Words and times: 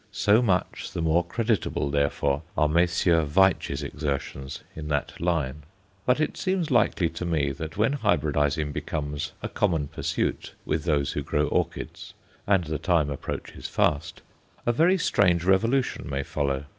So 0.11 0.41
much 0.41 0.93
the 0.93 1.01
more 1.03 1.23
creditable, 1.23 1.91
therefore, 1.91 2.41
are 2.57 2.67
Messrs. 2.67 3.29
Veitch's 3.29 3.83
exertions 3.83 4.63
in 4.75 4.87
that 4.87 5.21
line. 5.21 5.61
But 6.07 6.19
it 6.19 6.37
seems 6.37 6.71
likely 6.71 7.07
to 7.09 7.23
me 7.23 7.51
that 7.51 7.77
when 7.77 7.93
hybridizing 7.93 8.71
becomes 8.71 9.33
a 9.43 9.47
common 9.47 9.87
pursuit 9.89 10.53
with 10.65 10.85
those 10.85 11.11
who 11.11 11.21
grow 11.21 11.45
orchids 11.49 12.15
and 12.47 12.63
the 12.63 12.79
time 12.79 13.11
approaches 13.11 13.67
fast 13.67 14.23
a 14.65 14.71
very 14.71 14.97
strange 14.97 15.43
revolution 15.43 16.09
may 16.09 16.23
follow. 16.23 16.65